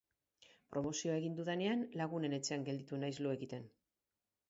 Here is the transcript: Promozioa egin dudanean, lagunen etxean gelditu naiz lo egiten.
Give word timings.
Promozioa 0.75 1.17
egin 1.21 1.37
dudanean, 1.41 1.85
lagunen 2.03 2.37
etxean 2.41 2.67
gelditu 2.71 3.03
naiz 3.07 3.15
lo 3.27 3.39
egiten. 3.39 3.73